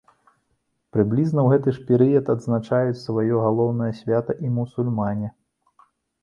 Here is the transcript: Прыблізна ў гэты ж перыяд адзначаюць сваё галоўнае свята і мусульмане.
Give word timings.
Прыблізна 0.93 1.39
ў 1.43 1.47
гэты 1.59 1.69
ж 1.75 1.83
перыяд 1.89 2.31
адзначаюць 2.35 2.97
сваё 3.03 3.35
галоўнае 3.45 3.91
свята 4.01 4.37
і 4.49 4.53
мусульмане. 4.57 5.29